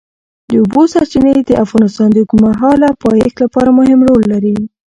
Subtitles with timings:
[0.49, 4.57] د اوبو سرچینې د افغانستان د اوږدمهاله پایښت لپاره مهم رول لري.